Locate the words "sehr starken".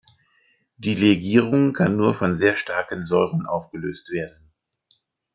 2.35-3.03